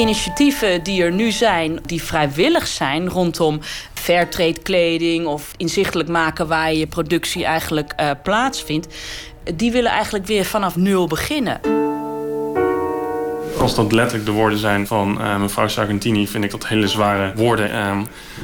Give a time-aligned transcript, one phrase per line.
[0.00, 3.60] initiatieven die er nu zijn, die vrijwillig zijn rondom
[3.94, 8.94] fairtrade kleding of inzichtelijk maken waar je productie eigenlijk uh, plaatsvindt,
[9.54, 11.60] die willen eigenlijk weer vanaf nul beginnen.
[13.58, 17.32] Als dat letterlijk de woorden zijn van uh, mevrouw Sargentini, vind ik dat hele zware
[17.34, 17.70] woorden.
[17.70, 18.00] Uh,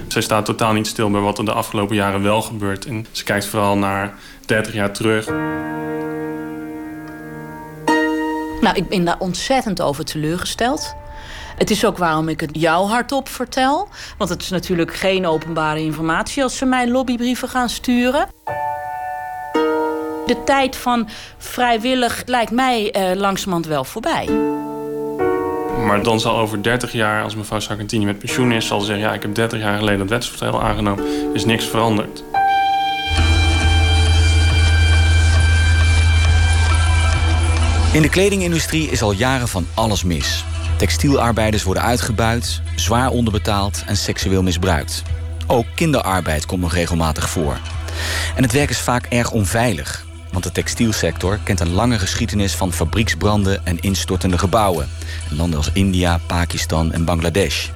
[0.09, 2.86] zij staat totaal niet stil bij wat er de afgelopen jaren wel gebeurt.
[2.86, 4.14] En ze kijkt vooral naar
[4.46, 5.27] 30 jaar terug.
[8.61, 10.96] Nou, ik ben daar ontzettend over teleurgesteld.
[11.57, 13.88] Het is ook waarom ik het jou hardop vertel.
[14.19, 18.28] Want het is natuurlijk geen openbare informatie als ze mij lobbybrieven gaan sturen.
[20.27, 24.28] De tijd van vrijwillig lijkt mij eh, langzamerhand wel voorbij.
[25.87, 29.05] Maar dan zal over 30 jaar, als mevrouw Sargentini met pensioen is, zal ze zeggen:
[29.05, 32.25] Ja, ik heb 30 jaar geleden dat wetsvoorstel aangenomen, is niks veranderd.
[37.92, 40.45] In de kledingindustrie is al jaren van alles mis.
[40.76, 45.02] Textielarbeiders worden uitgebuit, zwaar onderbetaald en seksueel misbruikt.
[45.46, 47.58] Ook kinderarbeid komt nog regelmatig voor.
[48.34, 50.06] En het werk is vaak erg onveilig.
[50.33, 54.88] Want de textielsector kent een lange geschiedenis van fabrieksbranden en instortende gebouwen.
[55.30, 57.68] In landen als India, Pakistan en Bangladesh.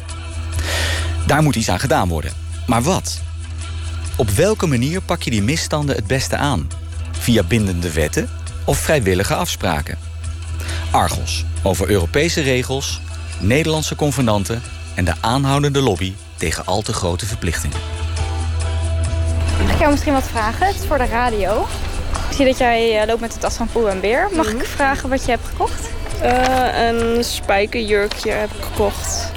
[1.26, 2.32] Daar moet iets aan gedaan worden.
[2.66, 3.20] Maar wat?
[4.16, 6.68] Op welke manier pak je die misstanden het beste aan?
[7.10, 8.28] Via bindende wetten
[8.64, 10.09] of vrijwillige afspraken?
[10.90, 13.00] Argos over Europese regels,
[13.38, 14.62] Nederlandse convenanten
[14.94, 17.78] en de aanhoudende lobby tegen al te grote verplichtingen.
[19.62, 20.66] Mag ik jou misschien wat vragen?
[20.66, 21.66] Het is voor de radio.
[22.28, 24.28] Ik zie dat jij eh, loopt met de tas van Poel en Beer.
[24.32, 24.64] Mag ik mhm.
[24.64, 25.88] vragen wat je hebt gekocht?
[26.22, 29.32] Uh, een spijkerjurkje heb ik gekocht.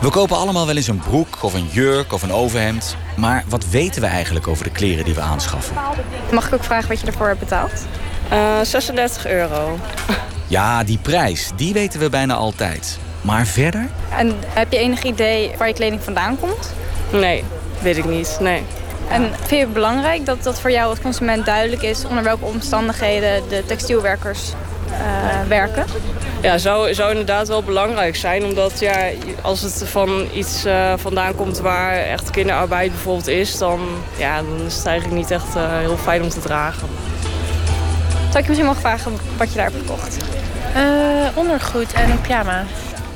[0.00, 2.96] We kopen allemaal wel eens een broek of een jurk of een overhemd.
[3.16, 5.76] Maar wat weten we eigenlijk over de kleren die we aanschaffen?
[6.32, 7.72] Mag ik ook vragen wat je ervoor hebt betaald?
[8.32, 9.78] Uh, eh, 36 euro.
[10.50, 12.98] Ja, die prijs, die weten we bijna altijd.
[13.20, 13.88] Maar verder?
[14.16, 16.74] En heb je enig idee waar je kleding vandaan komt?
[17.12, 17.44] Nee,
[17.82, 18.62] weet ik niet, nee.
[19.08, 22.04] En vind je het belangrijk dat dat voor jou als consument duidelijk is...
[22.04, 24.52] onder welke omstandigheden de textielwerkers
[24.90, 25.84] uh, werken?
[26.42, 28.44] Ja, zou, zou inderdaad wel belangrijk zijn.
[28.44, 29.08] Omdat ja,
[29.42, 33.58] als het van iets uh, vandaan komt waar echt kinderarbeid bijvoorbeeld is...
[33.58, 33.80] dan,
[34.16, 36.88] ja, dan is het eigenlijk niet echt uh, heel fijn om te dragen.
[38.30, 40.16] Zou ik je misschien mogen vragen wat je daar hebt gekocht?
[41.34, 42.64] Ondergoed en een pyjama.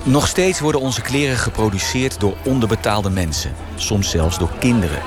[0.03, 3.53] Nog steeds worden onze kleren geproduceerd door onderbetaalde mensen.
[3.75, 4.98] Soms zelfs door kinderen.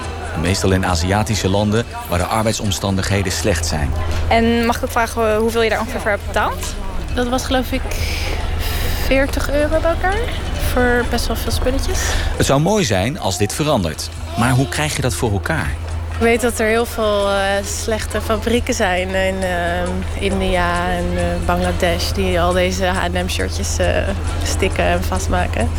[0.41, 3.91] Meestal in Aziatische landen waar de arbeidsomstandigheden slecht zijn.
[4.30, 6.75] En mag ik ook vragen hoeveel je daar ongeveer voor hebt betaald?
[7.13, 7.81] Dat was geloof ik
[9.06, 10.19] 40 euro bij elkaar.
[10.74, 12.00] Voor best wel veel spulletjes.
[12.38, 14.09] Het zou mooi zijn als dit verandert.
[14.38, 15.75] Maar hoe krijg je dat voor elkaar?
[16.17, 21.22] Ik weet dat er heel veel uh, slechte fabrieken zijn in uh, India en uh,
[21.45, 22.11] Bangladesh...
[22.11, 23.78] die al deze H&M-shirtjes
[24.44, 25.69] stikken en vastmaken.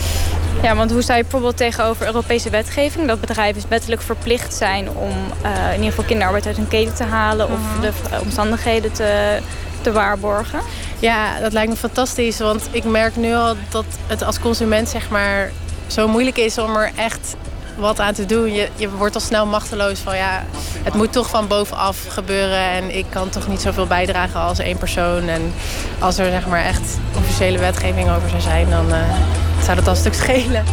[0.63, 3.07] Ja, want hoe sta je bijvoorbeeld tegenover Europese wetgeving?
[3.07, 5.13] Dat bedrijven wettelijk verplicht zijn om
[5.43, 7.47] in ieder geval kinderarbeid uit hun keten te halen...
[7.47, 7.81] of mhm.
[7.81, 9.39] de omstandigheden te,
[9.81, 10.61] te waarborgen.
[10.99, 12.39] Ja, dat lijkt me fantastisch.
[12.39, 15.51] Want ik merk nu al dat het als consument zeg maar
[15.87, 17.37] zo moeilijk is om er echt
[17.79, 18.53] wat aan te doen.
[18.53, 20.47] Je, je wordt al snel machteloos van ja,
[20.83, 22.59] het moet toch van bovenaf gebeuren.
[22.59, 25.29] En ik kan toch niet zoveel bijdragen als één persoon.
[25.29, 25.53] En
[25.99, 29.15] als er zeg maar echt officiële wetgeving over zou zijn, dan uh,
[29.63, 30.65] zou dat al een stuk schelen.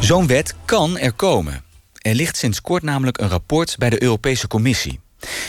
[0.00, 1.62] Zo'n wet kan er komen.
[1.98, 5.00] Er ligt sinds kort namelijk een rapport bij de Europese Commissie.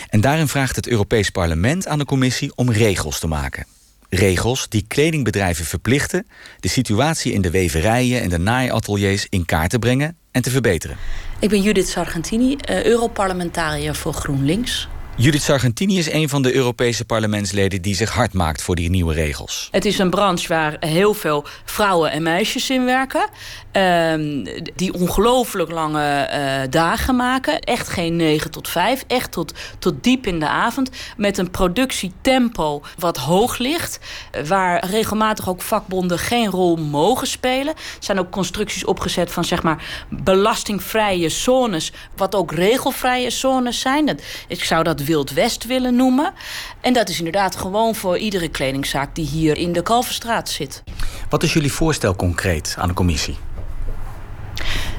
[0.08, 3.66] En daarin vraagt het Europees Parlement aan de Commissie om regels te maken.
[4.14, 6.26] Regels die kledingbedrijven verplichten
[6.60, 10.96] de situatie in de weverijen en de naaiateliers in kaart te brengen en te verbeteren.
[11.38, 14.88] Ik ben Judith Sargentini, eh, Europarlementariër voor GroenLinks.
[15.16, 19.14] Judith Sargentini is een van de Europese parlementsleden die zich hard maakt voor die nieuwe
[19.14, 19.68] regels.
[19.70, 23.28] Het is een branche waar heel veel vrouwen en meisjes in werken.
[23.72, 27.60] Ehm, die ongelooflijk lange uh, dagen maken.
[27.60, 29.04] Echt geen 9 tot 5.
[29.06, 30.90] Echt tot, tot diep in de avond.
[31.16, 33.98] Met een productietempo wat hoog ligt.
[34.46, 37.74] Waar regelmatig ook vakbonden geen rol mogen spelen.
[37.74, 41.92] Er zijn ook constructies opgezet van zeg maar belastingvrije zones.
[42.16, 44.18] Wat ook regelvrije zones zijn.
[44.48, 46.32] Ik zou dat Wild West willen noemen.
[46.80, 50.82] En dat is inderdaad gewoon voor iedere kledingzaak die hier in de Kalverstraat zit.
[51.28, 53.36] Wat is jullie voorstel concreet aan de commissie?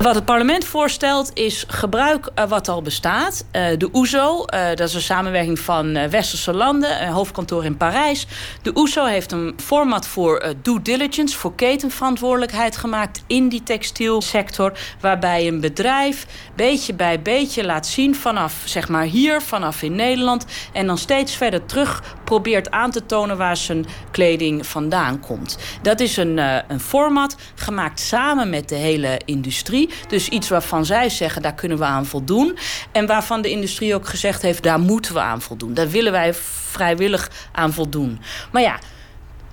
[0.05, 3.45] Wat het parlement voorstelt is gebruik uh, wat al bestaat.
[3.51, 8.27] Uh, de OESO, uh, dat is een samenwerking van westerse landen, hoofdkantoor in Parijs.
[8.61, 14.71] De OESO heeft een format voor due diligence, voor ketenverantwoordelijkheid gemaakt in die textielsector.
[14.99, 16.25] Waarbij een bedrijf
[16.55, 20.45] beetje bij beetje laat zien vanaf zeg maar hier, vanaf in Nederland.
[20.73, 25.57] En dan steeds verder terug probeert aan te tonen waar zijn kleding vandaan komt.
[25.81, 26.37] Dat is een,
[26.67, 29.93] een format gemaakt samen met de hele industrie.
[30.07, 32.57] Dus iets waarvan zij zeggen, daar kunnen we aan voldoen.
[32.91, 35.73] En waarvan de industrie ook gezegd heeft, daar moeten we aan voldoen.
[35.73, 38.19] Daar willen wij vrijwillig aan voldoen.
[38.51, 38.79] Maar ja,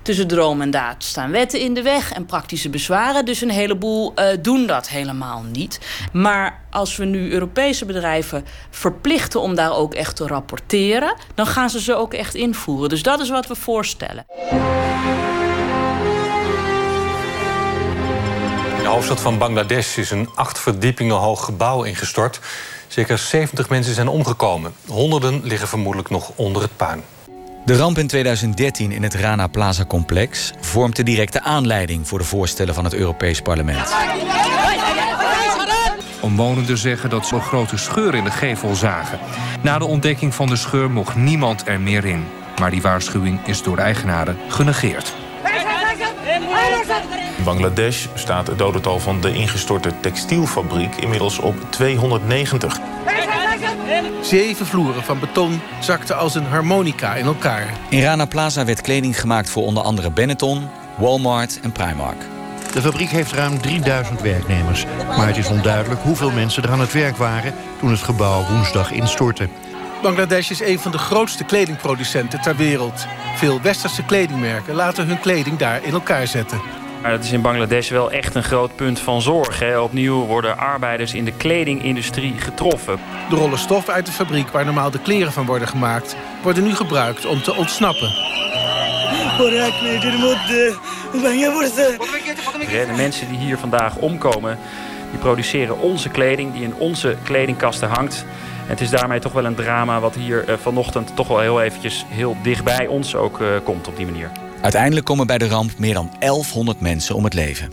[0.03, 3.25] tussen droom en daad staan wetten in de weg en praktische bezwaren.
[3.25, 5.79] Dus een heleboel uh, doen dat helemaal niet.
[6.11, 11.69] Maar als we nu Europese bedrijven verplichten om daar ook echt te rapporteren, dan gaan
[11.69, 12.89] ze ze ook echt invoeren.
[12.89, 14.25] Dus dat is wat we voorstellen.
[18.93, 22.39] Hoofdstad van Bangladesh is een acht verdiepingen hoog gebouw ingestort.
[22.87, 24.73] Zeker 70 mensen zijn omgekomen.
[24.87, 27.01] Honderden liggen vermoedelijk nog onder het puin.
[27.65, 32.25] De ramp in 2013 in het Rana Plaza complex vormt de directe aanleiding voor de
[32.25, 33.93] voorstellen van het Europees Parlement.
[36.21, 39.19] Omwonenden zeggen dat ze een grote scheur in de gevel zagen.
[39.61, 42.25] Na de ontdekking van de scheur mocht niemand er meer in.
[42.59, 45.22] Maar die waarschuwing is door de eigenaren genegeerd.
[47.43, 52.79] In Bangladesh staat het dodental van de ingestorte textielfabriek inmiddels op 290.
[54.21, 57.73] Zeven vloeren van beton zakten als een harmonica in elkaar.
[57.89, 62.17] In Rana Plaza werd kleding gemaakt voor onder andere Benetton, Walmart en Primark.
[62.73, 64.85] De fabriek heeft ruim 3000 werknemers.
[65.07, 67.53] Maar het is onduidelijk hoeveel mensen er aan het werk waren...
[67.79, 69.49] toen het gebouw woensdag instortte.
[70.01, 73.05] Bangladesh is een van de grootste kledingproducenten ter wereld.
[73.35, 76.82] Veel westerse kledingmerken laten hun kleding daar in elkaar zetten.
[77.03, 79.59] Maar dat is in Bangladesh wel echt een groot punt van zorg.
[79.59, 79.79] Hè.
[79.79, 82.99] Opnieuw worden arbeiders in de kledingindustrie getroffen.
[83.29, 86.15] De rollen stof uit de fabriek waar normaal de kleren van worden gemaakt...
[86.41, 88.07] worden nu gebruikt om te ontsnappen.
[92.87, 94.57] De mensen die hier vandaag omkomen...
[95.09, 98.25] die produceren onze kleding die in onze kledingkasten hangt.
[98.63, 101.15] En het is daarmee toch wel een drama wat hier eh, vanochtend...
[101.15, 104.42] toch wel heel eventjes heel dichtbij ons ook uh, komt op die manier.
[104.63, 107.69] Uiteindelijk komen bij de ramp meer dan 1100 mensen om het leven.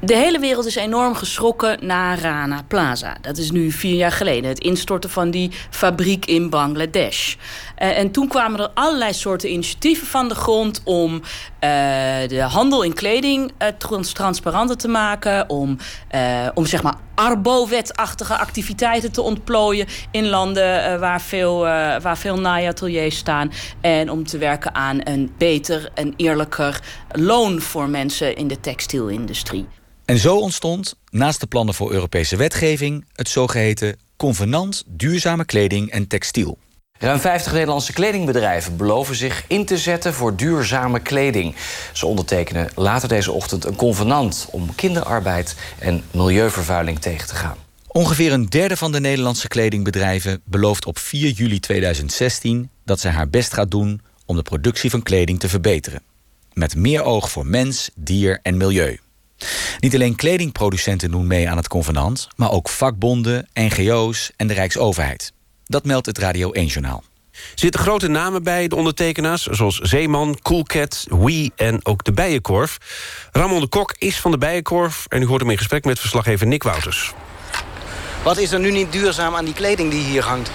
[0.00, 3.16] De hele wereld is enorm geschrokken na Rana Plaza.
[3.20, 4.50] Dat is nu vier jaar geleden.
[4.50, 7.34] Het instorten van die fabriek in Bangladesh.
[7.34, 10.80] Uh, en toen kwamen er allerlei soorten initiatieven van de grond...
[10.84, 11.20] om uh,
[12.26, 15.48] de handel in kleding trans transparanter te maken.
[15.48, 15.76] Om,
[16.54, 19.86] om zeg maar arbo-wetachtige activiteiten te ontplooien...
[20.10, 21.58] in landen waar, veel,
[22.02, 23.52] waar veel naaiateliers staan.
[23.80, 29.66] En om te werken aan een beter en eerlijker loon voor mensen in de textielindustrie.
[30.04, 36.06] En zo ontstond, naast de plannen voor Europese wetgeving, het zogeheten Convenant Duurzame Kleding en
[36.06, 36.58] Textiel.
[37.02, 41.54] Ruim 50 Nederlandse kledingbedrijven beloven zich in te zetten voor duurzame kleding.
[41.92, 47.56] Ze ondertekenen later deze ochtend een convenant om kinderarbeid en milieuvervuiling tegen te gaan.
[47.86, 53.28] Ongeveer een derde van de Nederlandse kledingbedrijven belooft op 4 juli 2016 dat zij haar
[53.28, 56.02] best gaat doen om de productie van kleding te verbeteren.
[56.52, 58.98] Met meer oog voor mens, dier en milieu.
[59.78, 65.32] Niet alleen kledingproducenten doen mee aan het convenant, maar ook vakbonden, NGO's en de Rijksoverheid.
[65.70, 67.02] Dat meldt het Radio 1-journaal.
[67.54, 72.78] Zitten grote namen bij de ondertekenaars, zoals Zeeman, Coolcat, Wee en ook de Bijenkorf.
[73.32, 76.46] Ramon de Kok is van de Bijenkorf en u hoort hem in gesprek met verslaggever
[76.46, 77.12] Nick Wouters.
[78.22, 80.50] Wat is er nu niet duurzaam aan die kleding die hier hangt?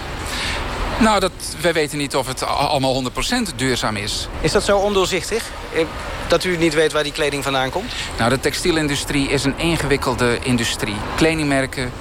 [1.00, 1.32] Nou, dat,
[1.62, 3.04] wij weten niet of het allemaal
[3.52, 4.28] 100% duurzaam is.
[4.42, 5.44] Is dat zo ondoorzichtig?
[5.74, 5.86] Eh,
[6.28, 7.92] dat u niet weet waar die kleding vandaan komt?
[8.18, 10.96] Nou, de textielindustrie is een ingewikkelde industrie.
[11.16, 11.92] Kledingmerken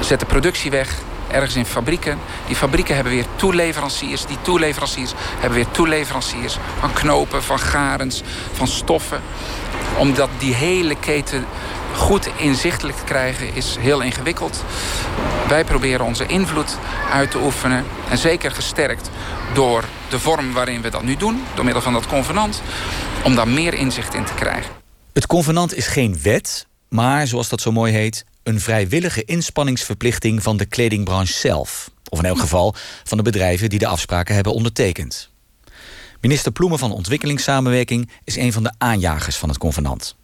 [0.00, 0.96] zetten productie weg
[1.34, 2.18] ergens in fabrieken.
[2.46, 4.26] Die fabrieken hebben weer toeleveranciers.
[4.26, 8.22] Die toeleveranciers hebben weer toeleveranciers van knopen, van garens,
[8.52, 9.20] van stoffen.
[9.98, 11.44] Omdat die hele keten
[11.96, 14.64] goed inzichtelijk te krijgen is heel ingewikkeld.
[15.48, 16.78] Wij proberen onze invloed
[17.12, 17.84] uit te oefenen.
[18.08, 19.10] En zeker gesterkt
[19.52, 21.42] door de vorm waarin we dat nu doen.
[21.54, 22.62] Door middel van dat convenant.
[23.24, 24.70] Om daar meer inzicht in te krijgen.
[25.12, 28.24] Het convenant is geen wet, maar zoals dat zo mooi heet...
[28.44, 31.90] een vrijwillige inspanningsverplichting van de kledingbranche zelf.
[32.08, 32.74] Of in elk geval
[33.04, 35.30] van de bedrijven die de afspraken hebben ondertekend.
[36.20, 40.16] Minister Ploemen van Ontwikkelingssamenwerking is een van de aanjagers van het convenant.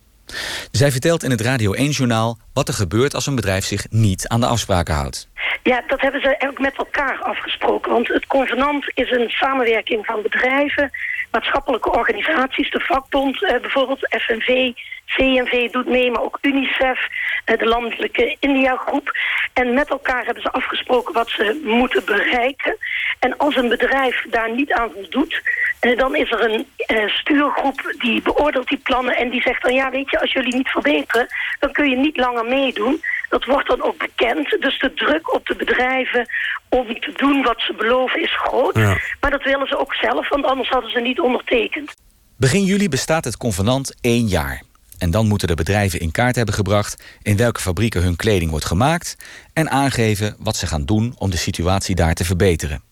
[0.70, 4.40] Zij vertelt in het Radio 1-journaal wat er gebeurt als een bedrijf zich niet aan
[4.40, 5.28] de afspraken houdt.
[5.62, 7.92] Ja, dat hebben ze ook met elkaar afgesproken.
[7.92, 10.90] Want het convenant is een samenwerking van bedrijven,
[11.30, 14.72] maatschappelijke organisaties, de vakbond, eh, bijvoorbeeld FNV,
[15.06, 17.08] CNV doet mee, maar ook UNICEF,
[17.44, 19.16] eh, de landelijke India-groep.
[19.52, 22.76] En met elkaar hebben ze afgesproken wat ze moeten bereiken.
[23.18, 25.42] En als een bedrijf daar niet aan voldoet,
[25.80, 29.74] eh, dan is er een uh, stuurgroep die beoordeelt die plannen en die zegt dan
[29.74, 31.26] ja, weet je, als jullie niet verbeteren,
[31.58, 33.02] dan kun je niet langer meedoen.
[33.28, 34.56] Dat wordt dan ook bekend.
[34.60, 36.28] Dus de druk op de bedrijven
[36.68, 38.74] om te doen wat ze beloven is groot.
[39.20, 41.94] Maar dat willen ze ook zelf, want anders hadden ze niet ondertekend.
[42.36, 44.62] Begin juli bestaat het convenant één jaar.
[44.98, 48.64] En dan moeten de bedrijven in kaart hebben gebracht in welke fabrieken hun kleding wordt
[48.64, 49.16] gemaakt
[49.52, 52.89] en aangeven wat ze gaan doen om de situatie daar te verbeteren.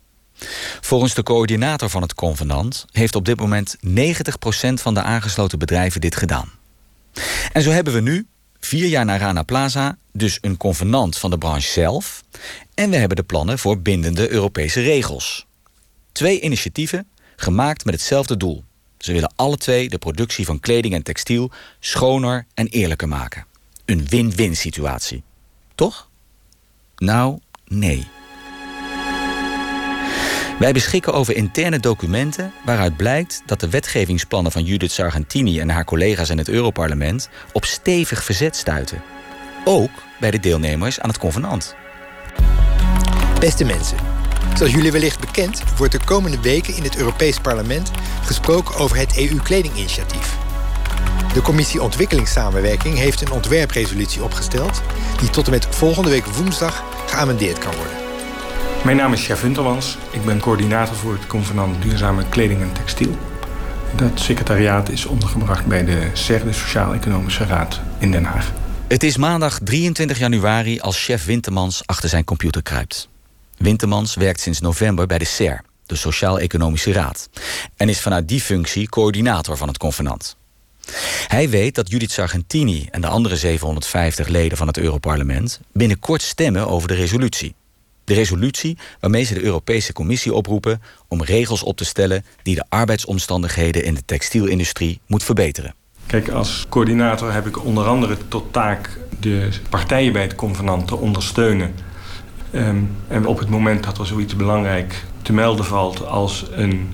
[0.80, 3.88] Volgens de coördinator van het convenant heeft op dit moment 90%
[4.74, 6.50] van de aangesloten bedrijven dit gedaan.
[7.52, 8.26] En zo hebben we nu,
[8.60, 12.22] vier jaar na Rana Plaza, dus een convenant van de branche zelf.
[12.74, 15.46] En we hebben de plannen voor bindende Europese regels.
[16.12, 18.64] Twee initiatieven gemaakt met hetzelfde doel.
[18.98, 23.46] Ze willen alle twee de productie van kleding en textiel schoner en eerlijker maken.
[23.84, 25.22] Een win-win situatie.
[25.74, 26.08] Toch?
[26.96, 28.08] Nou, nee.
[30.58, 35.84] Wij beschikken over interne documenten waaruit blijkt dat de wetgevingsplannen van Judith Sargentini en haar
[35.84, 39.02] collega's in het Europarlement op stevig verzet stuiten.
[39.64, 41.74] Ook bij de deelnemers aan het convenant.
[43.40, 43.96] Beste mensen,
[44.56, 47.90] zoals jullie wellicht bekend wordt de komende weken in het Europees Parlement
[48.22, 50.36] gesproken over het EU-kledinginitiatief.
[51.34, 54.82] De Commissie Ontwikkelingssamenwerking heeft een ontwerpresolutie opgesteld
[55.20, 58.07] die tot en met volgende week woensdag geamendeerd kan worden.
[58.84, 59.98] Mijn naam is Chef Wintermans.
[60.10, 63.16] Ik ben coördinator voor het convenant Duurzame Kleding en Textiel.
[63.96, 68.52] Dat secretariaat is ondergebracht bij de SER, de Sociaal-Economische Raad in Den Haag.
[68.88, 73.08] Het is maandag 23 januari als chef Wintermans achter zijn computer kruipt.
[73.56, 77.28] Wintermans werkt sinds november bij de SER, de Sociaal-Economische Raad,
[77.76, 80.36] en is vanuit die functie coördinator van het convenant.
[81.26, 86.68] Hij weet dat Judith Sargentini en de andere 750 leden van het Europarlement binnenkort stemmen
[86.68, 87.54] over de resolutie.
[88.08, 92.64] De resolutie waarmee ze de Europese Commissie oproepen om regels op te stellen die de
[92.68, 95.74] arbeidsomstandigheden in de textielindustrie moet verbeteren.
[96.06, 100.96] Kijk, als coördinator heb ik onder andere tot taak de partijen bij het convenant te
[100.96, 101.74] ondersteunen.
[102.54, 106.92] Um, en op het moment dat er zoiets belangrijk te melden valt als een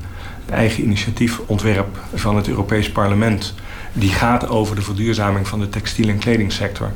[0.50, 3.54] eigen initiatiefontwerp van het Europees Parlement,
[3.92, 6.92] die gaat over de verduurzaming van de textiel- en kledingsector,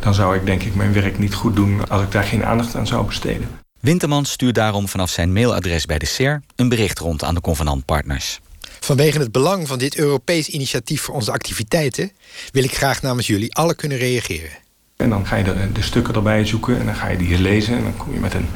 [0.00, 2.74] dan zou ik denk ik mijn werk niet goed doen als ik daar geen aandacht
[2.74, 3.48] aan zou besteden.
[3.80, 8.40] Winterman stuurt daarom vanaf zijn mailadres bij de SER een bericht rond aan de convenantpartners.
[8.80, 12.12] Vanwege het belang van dit Europees initiatief voor onze activiteiten
[12.50, 14.50] wil ik graag namens jullie alle kunnen reageren.
[14.96, 17.76] En dan ga je de, de stukken erbij zoeken en dan ga je die lezen
[17.76, 18.48] en dan kom je met een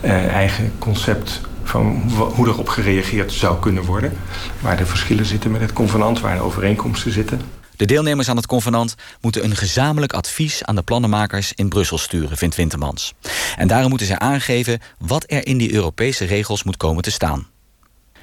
[0.00, 4.12] eh, eigen concept van hoe erop gereageerd zou kunnen worden.
[4.60, 7.40] Waar de verschillen zitten met het convenant, waar de overeenkomsten zitten.
[7.78, 12.36] De deelnemers aan het convenant moeten een gezamenlijk advies aan de plannenmakers in Brussel sturen,
[12.36, 13.14] vindt Wintermans.
[13.56, 17.46] En daarom moeten zij aangeven wat er in die Europese regels moet komen te staan.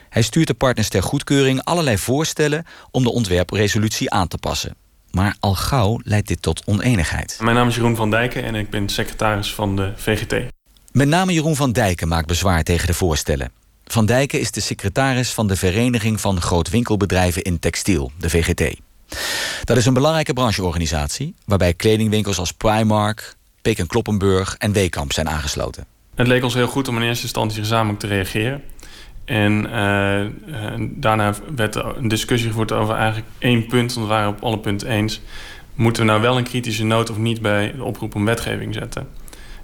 [0.10, 4.76] Hij stuurt de partners ter goedkeuring allerlei voorstellen om de ontwerpresolutie aan te passen.
[5.12, 7.38] Maar al gauw leidt dit tot oneenigheid.
[7.42, 10.36] Mijn naam is Jeroen van Dijken en ik ben secretaris van de VGT.
[10.92, 13.52] Met name Jeroen van Dijken maakt bezwaar tegen de voorstellen.
[13.86, 18.85] Van Dijken is de secretaris van de Vereniging van Grootwinkelbedrijven in Textiel, de VGT.
[19.64, 25.86] Dat is een belangrijke brancheorganisatie waarbij kledingwinkels als Primark, Peek Kloppenburg en Weekamp zijn aangesloten.
[26.16, 28.64] Het leek ons heel goed om in eerste instantie gezamenlijk te reageren.
[29.26, 33.94] En uh, daarna werd er een discussie gevoerd over eigenlijk één punt.
[33.94, 35.22] Want we waren op alle punten eens.
[35.74, 39.08] Moeten we nou wel een kritische noot of niet bij de oproep om wetgeving zetten?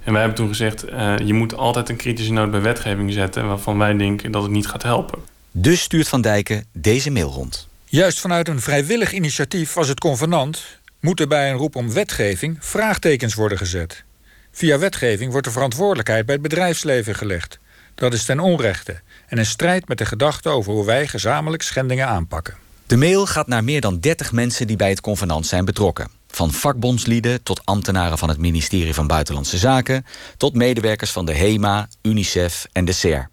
[0.04, 3.48] En wij hebben toen gezegd, uh, je moet altijd een kritische noot bij wetgeving zetten...
[3.48, 5.20] waarvan wij denken dat het niet gaat helpen.
[5.52, 7.70] Dus stuurt Van Dijken deze mail rond.
[7.92, 10.64] Juist vanuit een vrijwillig initiatief als het convenant...
[11.00, 14.04] moeten bij een roep om wetgeving vraagtekens worden gezet.
[14.52, 17.60] Via wetgeving wordt de verantwoordelijkheid bij het bedrijfsleven gelegd.
[17.96, 22.08] Dat is ten onrechte en in strijd met de gedachte over hoe wij gezamenlijk schendingen
[22.08, 22.58] aanpakken.
[22.86, 26.10] De mail gaat naar meer dan 30 mensen die bij het convenant zijn betrokken.
[26.28, 30.06] Van vakbondslieden tot ambtenaren van het ministerie van Buitenlandse Zaken...
[30.38, 33.30] tot medewerkers van de HEMA, UNICEF en de SER.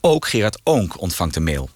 [0.00, 1.70] Ook Gerard Oonk ontvangt de mail.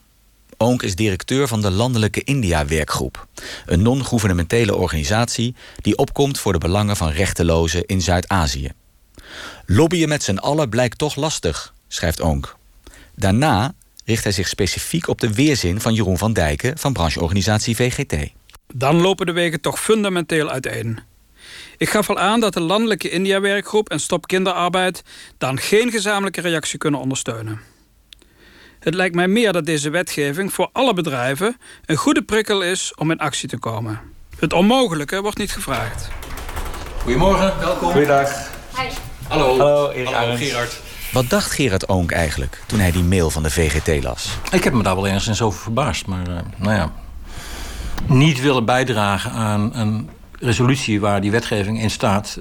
[0.59, 3.27] Oonk is directeur van de Landelijke India-werkgroep.
[3.67, 8.71] Een non-governementele organisatie die opkomt voor de belangen van rechtelozen in Zuid-Azië.
[9.67, 12.57] Lobbyen met z'n allen blijkt toch lastig, schrijft Oonk.
[13.15, 18.33] Daarna richt hij zich specifiek op de weerzin van Jeroen van Dijken van brancheorganisatie VGT.
[18.75, 20.99] Dan lopen de wegen toch fundamenteel uiteen.
[21.77, 25.03] Ik gaf al aan dat de landelijke India-werkgroep en Stop Kinderarbeid
[25.39, 27.76] dan geen gezamenlijke reactie kunnen ondersteunen.
[28.87, 33.11] Het lijkt mij meer dat deze wetgeving voor alle bedrijven een goede prikkel is om
[33.11, 34.01] in actie te komen.
[34.39, 36.09] Het onmogelijke wordt niet gevraagd.
[37.03, 37.91] Goedemorgen, welkom.
[37.91, 38.51] Goeiedag.
[39.29, 39.59] Hallo.
[39.59, 40.43] Hallo, Erik Hallo, Arends.
[40.43, 40.81] Gerard.
[41.13, 44.39] Wat dacht Gerard Oonk eigenlijk toen hij die mail van de VGT las?
[44.51, 46.07] Ik heb me daar wel enigszins over verbaasd.
[46.07, 46.93] Maar eh, nou ja,
[48.07, 52.39] niet willen bijdragen aan een resolutie waar die wetgeving in staat.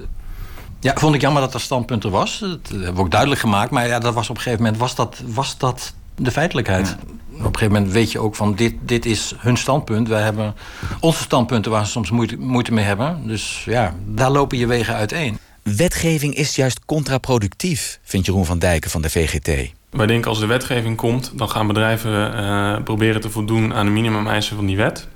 [0.80, 2.38] Ja, vond ik jammer dat dat standpunt er was.
[2.38, 3.70] Dat hebben we ook duidelijk gemaakt.
[3.70, 6.96] Maar ja, dat was op een gegeven moment was dat, was dat de feitelijkheid.
[7.32, 10.08] Op een gegeven moment weet je ook van dit, dit is hun standpunt.
[10.08, 10.54] Wij hebben
[11.00, 13.26] onze standpunten waar ze soms moeite, moeite mee hebben.
[13.26, 15.38] Dus ja, daar lopen je wegen uiteen.
[15.62, 19.72] Wetgeving is juist contraproductief, vindt Jeroen van Dijken van de VGT.
[19.90, 23.92] Wij denken als de wetgeving komt, dan gaan bedrijven eh, proberen te voldoen aan de
[23.92, 25.08] minimumeisen van die wet.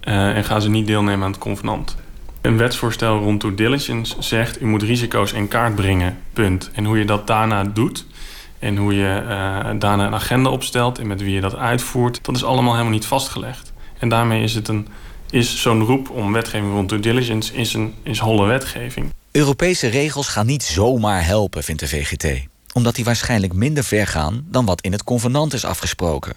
[0.00, 1.96] Eh, en gaan ze niet deelnemen aan het convenant.
[2.40, 4.62] Een wetsvoorstel rond due diligence zegt...
[4.62, 6.70] u moet risico's in kaart brengen, punt.
[6.72, 8.06] En hoe je dat daarna doet...
[8.62, 10.98] en hoe je eh, daarna een agenda opstelt...
[10.98, 12.18] en met wie je dat uitvoert...
[12.24, 13.72] dat is allemaal helemaal niet vastgelegd.
[13.98, 14.88] En daarmee is, het een,
[15.30, 17.54] is zo'n roep om wetgeving rond due diligence...
[17.54, 19.12] is, een, is holle wetgeving.
[19.30, 22.46] Europese regels gaan niet zomaar helpen, vindt de VGT.
[22.72, 26.34] Omdat die waarschijnlijk minder ver gaan dan wat in het convenant is afgesproken.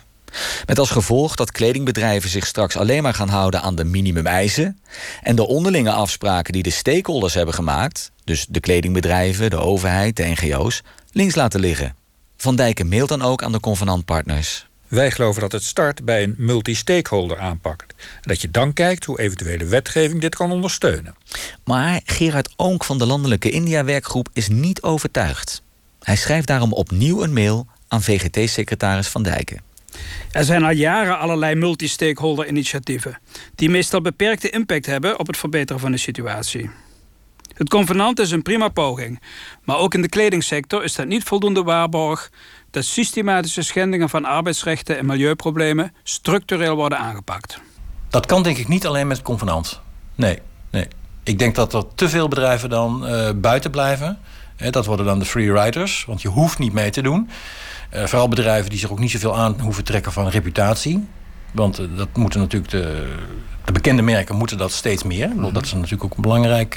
[0.65, 4.79] Met als gevolg dat kledingbedrijven zich straks alleen maar gaan houden aan de minimumeisen.
[5.21, 10.33] En de onderlinge afspraken die de stakeholders hebben gemaakt, dus de kledingbedrijven, de overheid, de
[10.35, 11.95] NGO's, links laten liggen.
[12.37, 14.67] Van Dijken mailt dan ook aan de convenantpartners.
[14.87, 17.85] Wij geloven dat het start bij een multi-stakeholder aanpak.
[17.97, 21.15] En dat je dan kijkt hoe eventuele wetgeving dit kan ondersteunen.
[21.63, 25.61] Maar Gerard Oonk van de Landelijke India-werkgroep is niet overtuigd.
[26.01, 29.61] Hij schrijft daarom opnieuw een mail aan VGT-secretaris Van Dijken.
[30.31, 33.19] Er zijn al jaren allerlei multi-stakeholder initiatieven...
[33.55, 36.69] die meestal beperkte impact hebben op het verbeteren van de situatie.
[37.55, 39.21] Het convenant is een prima poging,
[39.63, 42.31] maar ook in de kledingsector is dat niet voldoende waarborg
[42.71, 47.59] dat systematische schendingen van arbeidsrechten en milieuproblemen structureel worden aangepakt.
[48.09, 49.81] Dat kan denk ik niet alleen met het convenant.
[50.15, 50.39] Nee,
[50.71, 50.87] nee.
[51.23, 54.19] Ik denk dat er te veel bedrijven dan uh, buiten blijven.
[54.69, 57.29] Dat worden dan de free riders, want je hoeft niet mee te doen.
[57.93, 61.07] Uh, vooral bedrijven die zich ook niet zoveel aan hoeven trekken van reputatie.
[61.55, 63.13] Want uh, dat moeten natuurlijk de,
[63.65, 65.27] de, bekende merken moeten dat steeds meer.
[65.27, 65.53] Mm -hmm.
[65.53, 66.71] Dat is natuurlijk ook een belangrijk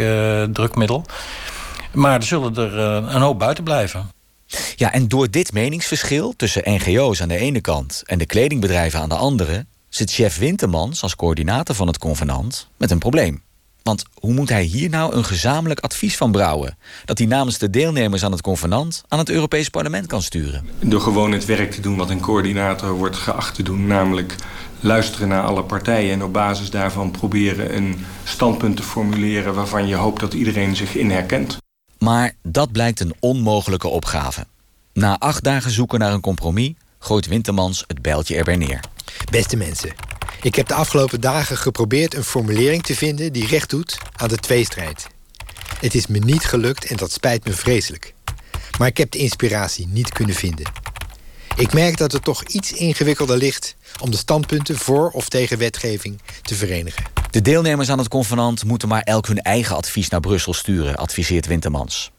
[0.52, 1.04] drukmiddel.
[1.92, 2.78] Maar er zullen er
[3.14, 4.10] een hoop buiten blijven.
[4.76, 9.08] Ja, en door dit meningsverschil tussen NGO's aan de ene kant en de kledingbedrijven aan
[9.08, 13.42] de andere, zit chef Wintermans als coördinator van het convenant met een probleem.
[13.82, 16.78] Want hoe moet hij hier nou een gezamenlijk advies van brouwen?
[17.04, 20.68] Dat hij namens de deelnemers aan het convenant aan het Europees Parlement kan sturen.
[20.80, 23.86] Door gewoon het werk te doen wat een coördinator wordt geacht te doen.
[23.86, 24.34] Namelijk
[24.80, 29.94] luisteren naar alle partijen en op basis daarvan proberen een standpunt te formuleren waarvan je
[29.94, 31.56] hoopt dat iedereen zich in herkent.
[31.98, 34.46] Maar dat blijkt een onmogelijke opgave.
[34.92, 38.80] Na acht dagen zoeken naar een compromis gooit Wintermans het bijltje erbij neer.
[39.30, 39.92] Beste mensen,
[40.42, 44.36] ik heb de afgelopen dagen geprobeerd een formulering te vinden die recht doet aan de
[44.36, 45.06] tweestrijd.
[45.80, 48.14] Het is me niet gelukt en dat spijt me vreselijk.
[48.78, 50.66] Maar ik heb de inspiratie niet kunnen vinden.
[51.58, 56.20] Ik merk dat het toch iets ingewikkelder ligt om de standpunten voor of tegen wetgeving
[56.42, 57.04] te verenigen.
[57.30, 61.46] De deelnemers aan het convenant moeten maar elk hun eigen advies naar Brussel sturen, adviseert
[61.46, 62.10] Wintermans.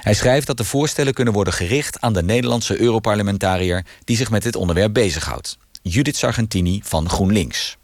[0.00, 4.42] Hij schrijft dat de voorstellen kunnen worden gericht aan de Nederlandse Europarlementariër die zich met
[4.42, 7.76] dit onderwerp bezighoudt, Judith Sargentini van GroenLinks.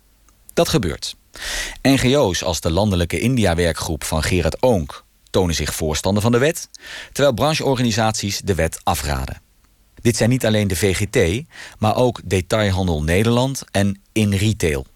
[0.55, 1.17] Dat gebeurt.
[1.83, 6.69] NGO's als de Landelijke India-werkgroep van Gerard Oonk tonen zich voorstander van de wet,
[7.13, 9.45] terwijl brancheorganisaties de wet afraden.
[10.07, 11.47] Dit zijn niet alleen de VGT,
[11.79, 14.87] maar ook Detailhandel Nederland en In Retail.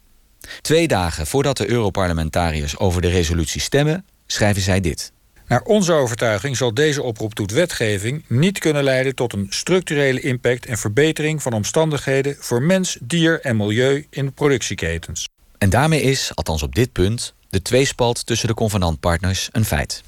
[0.60, 5.12] Twee dagen voordat de Europarlementariërs over de resolutie stemmen, schrijven zij dit.
[5.46, 10.66] Naar onze overtuiging zal deze oproep tot wetgeving niet kunnen leiden tot een structurele impact
[10.66, 15.28] en verbetering van omstandigheden voor mens, dier en milieu in de productieketens.
[15.58, 20.02] En daarmee is, althans op dit punt, de tweespalt tussen de convenantpartners een feit.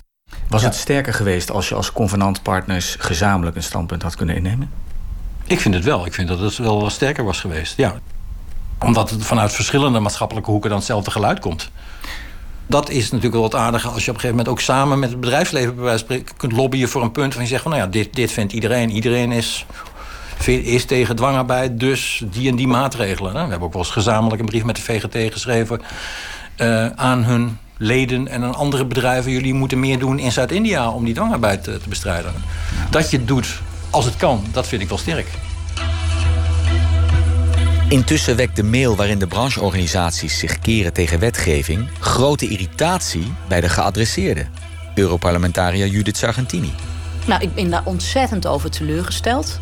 [0.49, 0.67] Was ja.
[0.67, 4.91] het sterker geweest als je als convenantpartners gezamenlijk een standpunt had kunnen innemen?
[5.53, 6.07] Ik vind het wel.
[6.07, 7.77] Ik vind dat het wel wat sterker was geweest.
[7.77, 7.95] Ja.
[8.79, 11.71] Omdat het vanuit verschillende maatschappelijke hoeken dan hetzelfde geluid komt.
[12.67, 15.11] Dat is natuurlijk wel wat aardiger als je op een gegeven moment ook samen met
[15.11, 18.15] het bedrijfsleven bij kunt lobbyen voor een punt van je zegt van nou ja, dit,
[18.15, 18.91] dit vindt iedereen.
[18.91, 19.67] Iedereen is,
[20.47, 23.33] is tegen dwangarbeid, dus die en die maatregelen.
[23.33, 25.81] We hebben ook wel eens gezamenlijk een brief met de VGT geschreven
[26.57, 29.33] uh, aan hun leden en aan andere bedrijven.
[29.33, 32.33] Jullie moeten meer doen in Zuid-India om die dwangarbeid te bestrijden.
[32.91, 33.61] Dat je doet
[33.93, 35.27] als het kan, dat vind ik wel sterk.
[37.89, 43.69] Intussen wekt de mail waarin de brancheorganisaties zich keren tegen wetgeving grote irritatie bij de
[43.69, 44.47] geadresseerde,
[44.95, 46.73] Europarlementariër Judith Sargentini.
[47.27, 49.61] Nou, ik ben daar ontzettend over teleurgesteld.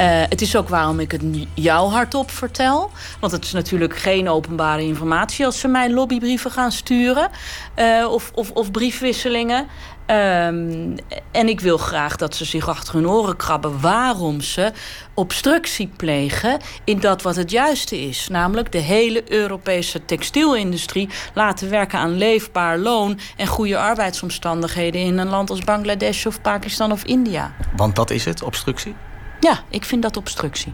[0.00, 1.22] Uh, het is ook waarom ik het
[1.54, 2.90] jou hardop vertel.
[3.20, 7.30] Want het is natuurlijk geen openbare informatie als ze mij lobbybrieven gaan sturen
[7.76, 9.66] uh, of, of, of briefwisselingen.
[10.06, 10.94] Um,
[11.32, 14.72] en ik wil graag dat ze zich achter hun oren krabben waarom ze
[15.14, 18.28] obstructie plegen in dat wat het juiste is.
[18.28, 25.28] Namelijk de hele Europese textielindustrie laten werken aan leefbaar loon en goede arbeidsomstandigheden in een
[25.28, 27.54] land als Bangladesh of Pakistan of India.
[27.76, 28.94] Want dat is het, obstructie?
[29.40, 30.72] Ja, ik vind dat obstructie.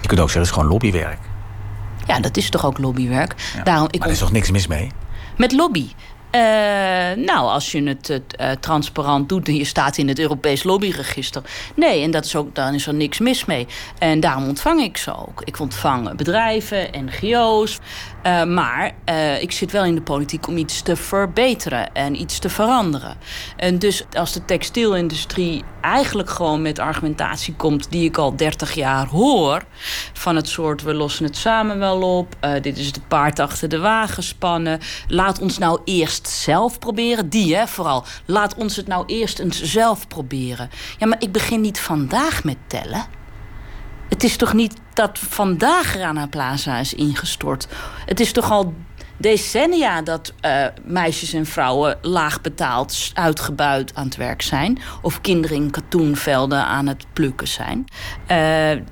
[0.00, 1.18] Je kunt ook zeggen, het is gewoon lobbywerk.
[2.06, 3.34] Ja, dat is toch ook lobbywerk.
[3.54, 3.62] Ja.
[3.62, 4.90] Daarom, ik maar er is toch niks mis mee?
[5.36, 5.90] Met lobby.
[6.34, 6.40] Uh,
[7.24, 11.42] nou, als je het uh, transparant doet en je staat in het Europees lobbyregister.
[11.74, 13.66] Nee, en dat is ook, dan is er niks mis mee.
[13.98, 15.42] En daarom ontvang ik ze ook.
[15.44, 17.78] Ik ontvang bedrijven, NGO's.
[18.26, 18.94] Uh, maar
[19.40, 23.16] ik zit wel in de politiek om iets te verbeteren en iets te veranderen.
[23.56, 29.06] En dus als de textielindustrie eigenlijk gewoon met argumentatie komt die ik al 30 jaar
[29.06, 29.62] hoor.
[30.12, 32.36] Van het soort we lossen het samen wel op.
[32.62, 34.80] dit is het paard achter de wagen spannen.
[35.08, 37.28] Laat ons nou eerst zelf proberen.
[37.28, 38.04] Die, hè, vooral.
[38.26, 40.70] Laat ons het nou eerst eens zelf proberen.
[40.98, 43.04] Ja, maar ik begin niet vandaag met tellen.
[44.08, 47.68] Het is toch niet dat vandaag Rana Plaza is ingestort?
[48.06, 48.74] Het is toch al
[49.16, 54.78] decennia dat uh, meisjes en vrouwen laag betaald, uitgebuit aan het werk zijn.
[55.02, 57.84] Of kinderen in katoenvelden aan het plukken zijn.
[58.30, 58.82] Uh,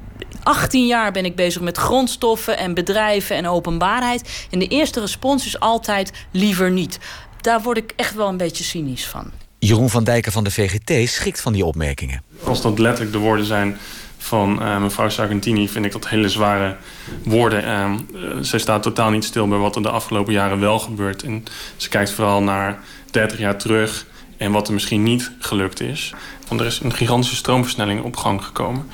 [0.42, 4.46] 18 jaar ben ik bezig met grondstoffen en bedrijven en openbaarheid.
[4.50, 6.98] En de eerste respons is altijd liever niet.
[7.40, 9.30] Daar word ik echt wel een beetje cynisch van.
[9.58, 12.22] Jeroen van Dijken van de VGT schikt van die opmerkingen.
[12.44, 13.78] Als dat letterlijk de woorden zijn
[14.18, 15.68] van uh, mevrouw Sargentini...
[15.68, 16.76] vind ik dat hele zware
[17.24, 17.64] woorden.
[17.64, 17.92] Uh,
[18.40, 21.22] zij staat totaal niet stil bij wat er de afgelopen jaren wel gebeurt.
[21.22, 21.44] En
[21.76, 22.78] ze kijkt vooral naar
[23.10, 26.14] 30 jaar terug en wat er misschien niet gelukt is.
[26.48, 28.86] Want er is een gigantische stroomversnelling op gang gekomen.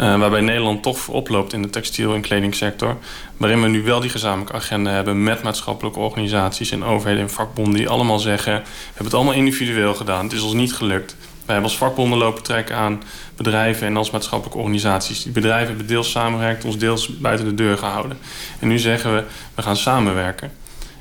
[0.00, 2.96] Uh, waarbij Nederland toch oploopt in de textiel- en kledingsector.
[3.36, 7.74] Waarin we nu wel die gezamenlijke agenda hebben met maatschappelijke organisaties en overheden en vakbonden
[7.74, 11.16] die allemaal zeggen: we hebben het allemaal individueel gedaan, het is ons niet gelukt.
[11.20, 13.02] Wij hebben als vakbonden lopen trekken aan
[13.36, 15.22] bedrijven en als maatschappelijke organisaties.
[15.22, 18.18] Die bedrijven hebben deels samengewerkt, ons deels buiten de deur gehouden.
[18.58, 20.52] En nu zeggen we, we gaan samenwerken.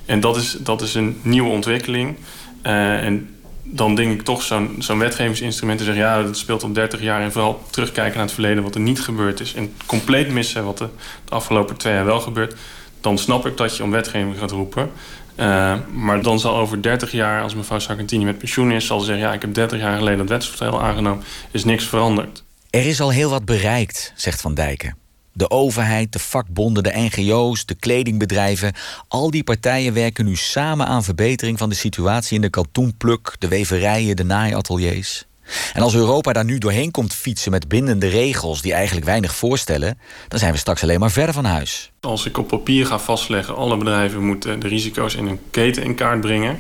[0.06, 2.18] En dat is, dat is een nieuwe ontwikkeling.
[2.64, 3.39] Uh, en
[3.72, 6.04] dan denk ik toch zo'n zo'n wetgevingsinstrument te zeggen...
[6.04, 8.64] ja, dat speelt al 30 jaar en vooral terugkijken naar het verleden...
[8.64, 10.90] wat er niet gebeurd is en compleet missen wat er
[11.26, 12.56] de afgelopen twee jaar wel gebeurt...
[13.02, 14.92] dan snap ik dat je om wetgeving gaat roepen.
[15.36, 18.86] Uh, maar dan zal over 30 jaar, als mevrouw Sargentini met pensioen is...
[18.86, 21.24] zal ze zeggen, ja, ik heb 30 jaar geleden dat wetsvoorstel aangenomen...
[21.52, 22.44] is niks veranderd.
[22.70, 24.99] Er is al heel wat bereikt, zegt Van Dijken.
[25.40, 28.74] De overheid, de vakbonden, de NGO's, de kledingbedrijven.
[29.08, 33.48] Al die partijen werken nu samen aan verbetering van de situatie in de katoenpluk, de
[33.48, 35.26] weverijen, de naaiateliers.
[35.74, 40.00] En als Europa daar nu doorheen komt fietsen met bindende regels die eigenlijk weinig voorstellen,
[40.28, 41.92] dan zijn we straks alleen maar verder van huis.
[42.00, 45.96] Als ik op papier ga vastleggen, alle bedrijven moeten de risico's in een keten in
[45.96, 46.60] kaart brengen.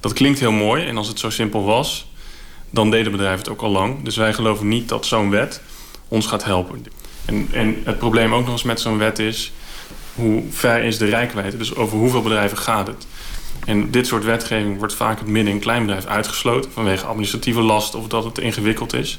[0.00, 2.06] Dat klinkt heel mooi en als het zo simpel was,
[2.70, 4.04] dan deden bedrijven het ook al lang.
[4.04, 5.60] Dus wij geloven niet dat zo'n wet
[6.08, 7.03] ons gaat helpen.
[7.24, 9.52] En, en het probleem ook nog eens met zo'n wet is...
[10.14, 11.56] hoe ver is de rijkwijde?
[11.56, 13.06] Dus over hoeveel bedrijven gaat het?
[13.64, 16.72] En dit soort wetgeving wordt vaak het midden- en kleinbedrijf uitgesloten...
[16.72, 19.18] vanwege administratieve last of dat het ingewikkeld is.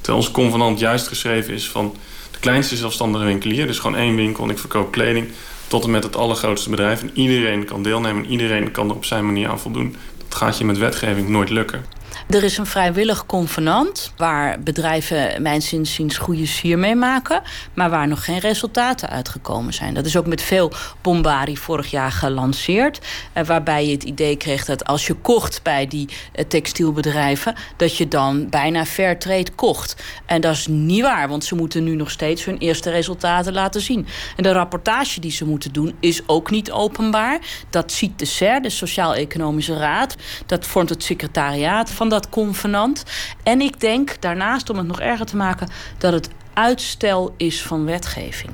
[0.00, 1.94] Terwijl ons convenant juist geschreven is van...
[2.30, 5.28] de kleinste zelfstandige winkelier, dus gewoon één winkel en ik verkoop kleding...
[5.66, 7.02] tot en met het allergrootste bedrijf.
[7.02, 9.96] En iedereen kan deelnemen en iedereen kan er op zijn manier aan voldoen.
[10.28, 11.84] Dat gaat je met wetgeving nooit lukken.
[12.30, 17.42] Er is een vrijwillig convenant waar bedrijven mijn inziens goede sier mee maken,
[17.74, 19.94] maar waar nog geen resultaten uitgekomen zijn.
[19.94, 23.00] Dat is ook met veel bombardie vorig jaar gelanceerd,
[23.32, 27.96] eh, waarbij je het idee kreeg dat als je kocht bij die eh, textielbedrijven, dat
[27.96, 29.96] je dan bijna fair trade kocht.
[30.24, 33.80] En dat is niet waar, want ze moeten nu nog steeds hun eerste resultaten laten
[33.80, 34.06] zien.
[34.36, 37.38] En de rapportage die ze moeten doen is ook niet openbaar.
[37.70, 40.16] Dat ziet de SER, de Sociaal-Economische Raad.
[40.46, 43.04] Dat vormt het secretariaat van dat convenant.
[43.42, 47.84] En ik denk daarnaast, om het nog erger te maken, dat het uitstel is van
[47.84, 48.52] wetgeving.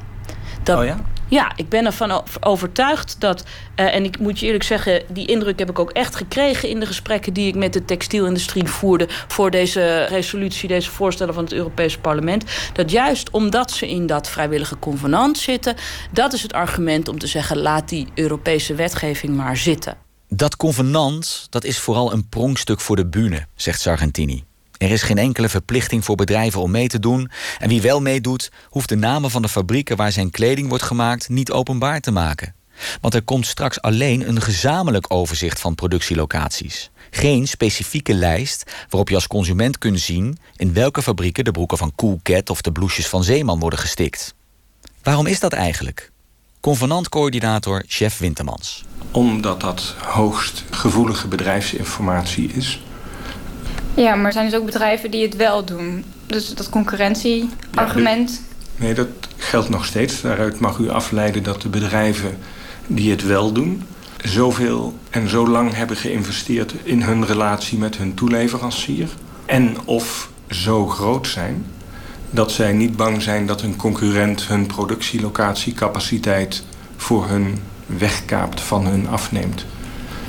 [0.63, 0.97] Dat, oh ja?
[1.29, 3.45] Ja, ik ben ervan overtuigd dat,
[3.77, 6.81] uh, en ik moet je eerlijk zeggen, die indruk heb ik ook echt gekregen in
[6.81, 11.53] de gesprekken die ik met de textielindustrie voerde voor deze resolutie, deze voorstellen van het
[11.53, 12.45] Europese parlement.
[12.73, 15.77] Dat juist omdat ze in dat vrijwillige convenant zitten,
[16.11, 20.02] dat is het argument om te zeggen: laat die Europese wetgeving maar zitten.
[20.35, 24.45] Dat convenant dat is vooral een pronkstuk voor de bühne, zegt Sargentini.
[24.79, 27.31] Er is geen enkele verplichting voor bedrijven om mee te doen.
[27.59, 31.29] En wie wel meedoet, hoeft de namen van de fabrieken waar zijn kleding wordt gemaakt
[31.29, 32.55] niet openbaar te maken.
[33.01, 36.91] Want er komt straks alleen een gezamenlijk overzicht van productielocaties.
[37.11, 41.95] Geen specifieke lijst waarop je als consument kunt zien in welke fabrieken de broeken van
[41.95, 44.35] Cool Cat of de bloesjes van Zeeman worden gestikt.
[45.03, 46.12] Waarom is dat eigenlijk?
[46.63, 48.85] Convenantcoördinator Chef Wintermans.
[49.11, 52.83] Omdat dat hoogst gevoelige bedrijfsinformatie is.
[53.95, 56.05] Ja, maar er zijn dus ook bedrijven die het wel doen.
[56.27, 58.43] Dus dat concurrentieargument.
[58.77, 60.21] nee, dat geldt nog steeds.
[60.21, 62.39] Daaruit mag u afleiden dat de bedrijven
[62.87, 63.83] die het wel doen,
[64.25, 69.09] zoveel en zo lang hebben geïnvesteerd in hun relatie met hun toeleverancier.
[69.47, 71.67] En of zo groot zijn
[72.35, 76.63] dat zij niet bang zijn dat een concurrent hun productielocatiecapaciteit
[76.97, 79.65] voor hun wegkaapt, van hun afneemt.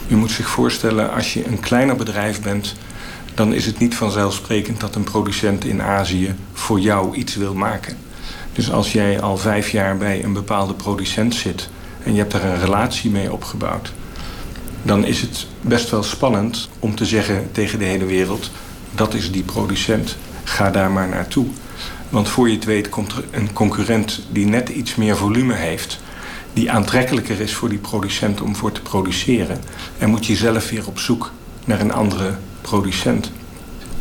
[0.08, 2.76] U moet zich voorstellen, als je een kleiner bedrijf bent,
[3.34, 7.98] dan is het niet vanzelfsprekend dat een producent in Azië voor jou iets wil maken.
[8.54, 11.70] Dus als jij al vijf jaar bij een bepaalde producent zit
[12.04, 13.94] en je hebt daar een relatie mee opgebouwd,
[14.82, 18.52] dan is het best wel spannend om te zeggen tegen de hele wereld:
[18.96, 21.46] dat is die producent, ga daar maar naartoe.
[22.14, 26.00] Want voor je het weet komt er een concurrent die net iets meer volume heeft.
[26.54, 29.62] Die aantrekkelijker is voor die producent om voor te produceren.
[29.98, 31.32] En moet je zelf weer op zoek
[31.66, 33.32] naar een andere producent.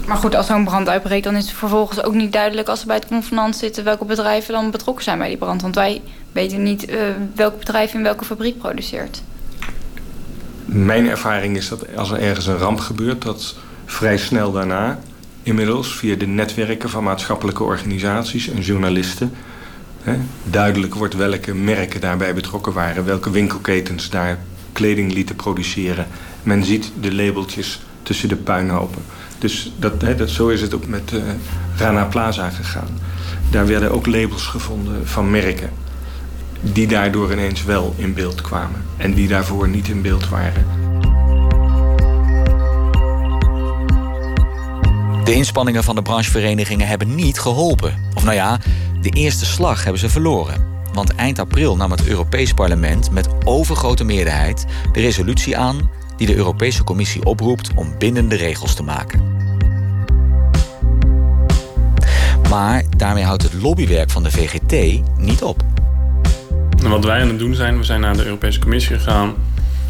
[0.06, 2.86] Maar goed, als zo'n brand uitbreekt, dan is het vervolgens ook niet duidelijk als we
[2.86, 5.62] bij het convenant zitten welke bedrijven dan betrokken zijn bij die brand.
[5.62, 6.96] Want wij weten niet uh,
[7.34, 9.22] welk bedrijf in welke fabriek produceert.
[10.64, 14.98] Mijn ervaring is dat als er ergens een ramp gebeurt, dat vrij snel daarna
[15.42, 19.32] inmiddels via de netwerken van maatschappelijke organisaties en journalisten
[20.02, 24.38] hè, duidelijk wordt welke merken daarbij betrokken waren, welke winkelketens daar
[24.72, 26.06] kleding lieten produceren.
[26.42, 29.02] Men ziet de labeltjes tussen de puinhopen.
[29.38, 31.22] Dus dat, hè, dat, zo is het ook met uh,
[31.76, 32.98] Rana Plaza gegaan.
[33.50, 35.70] Daar werden ook labels gevonden van merken
[36.60, 40.91] die daardoor ineens wel in beeld kwamen en die daarvoor niet in beeld waren.
[45.24, 47.94] De inspanningen van de brancheverenigingen hebben niet geholpen.
[48.14, 48.58] Of nou ja,
[49.00, 50.64] de eerste slag hebben ze verloren.
[50.92, 56.36] Want eind april nam het Europees Parlement met overgrote meerderheid de resolutie aan die de
[56.36, 59.22] Europese Commissie oproept om bindende regels te maken.
[62.48, 65.62] Maar daarmee houdt het lobbywerk van de VGT niet op.
[66.82, 69.28] Wat wij aan het doen zijn, we zijn naar de Europese Commissie gegaan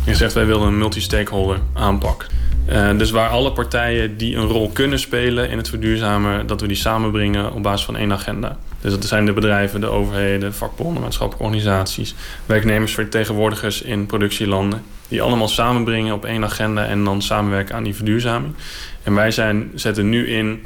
[0.04, 2.26] en gezegd wij willen een multi-stakeholder aanpak.
[2.68, 6.66] Uh, dus waar alle partijen die een rol kunnen spelen in het verduurzamen, dat we
[6.66, 8.56] die samenbrengen op basis van één agenda.
[8.80, 12.14] Dus dat zijn de bedrijven, de overheden, vakbonden, maatschappelijke organisaties,
[12.46, 14.82] werknemersvertegenwoordigers in productielanden.
[15.08, 18.54] Die allemaal samenbrengen op één agenda en dan samenwerken aan die verduurzaming.
[19.02, 20.64] En wij zijn, zetten nu in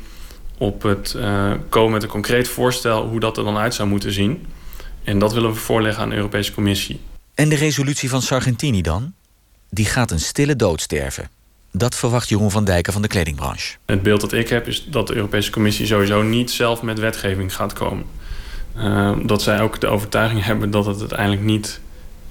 [0.58, 4.12] op het uh, komen met een concreet voorstel hoe dat er dan uit zou moeten
[4.12, 4.46] zien.
[5.04, 7.00] En dat willen we voorleggen aan de Europese Commissie.
[7.34, 9.12] En de resolutie van Sargentini dan?
[9.70, 11.35] Die gaat een stille dood sterven.
[11.78, 13.76] Dat verwacht Jeroen van Dijken van de kledingbranche.
[13.86, 17.54] Het beeld dat ik heb is dat de Europese Commissie sowieso niet zelf met wetgeving
[17.54, 18.04] gaat komen.
[18.76, 21.80] Uh, dat zij ook de overtuiging hebben dat het uiteindelijk niet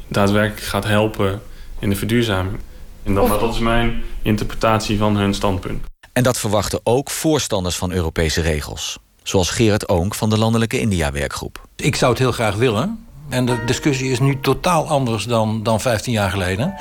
[0.07, 1.41] daadwerkelijk gaat helpen
[1.79, 2.57] in de verduurzaming.
[3.03, 5.85] En dat, dat is mijn interpretatie van hun standpunt.
[6.13, 8.99] En dat verwachten ook voorstanders van Europese regels.
[9.23, 11.67] Zoals Gerard Oonk van de Landelijke India-werkgroep.
[11.75, 13.05] Ik zou het heel graag willen.
[13.29, 16.73] En de discussie is nu totaal anders dan, dan 15 jaar geleden.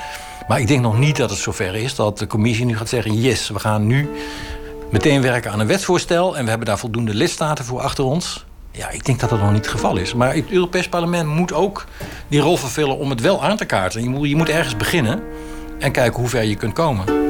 [0.47, 3.21] Maar ik denk nog niet dat het zover is dat de commissie nu gaat zeggen:
[3.21, 4.09] yes, we gaan nu
[4.91, 8.45] meteen werken aan een wetsvoorstel en we hebben daar voldoende lidstaten voor achter ons.
[8.71, 10.13] Ja, ik denk dat dat nog niet het geval is.
[10.13, 11.85] Maar het Europees Parlement moet ook
[12.27, 14.03] die rol vervullen om het wel aan te kaarten.
[14.03, 15.23] Je moet, je moet ergens beginnen
[15.79, 17.24] en kijken hoe ver je kunt komen.